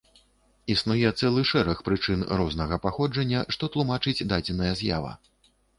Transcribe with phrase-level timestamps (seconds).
[0.75, 5.19] Існуе цэлы шэраг прычын рознага паходжання, што тлумачаць дадзеная з'ява.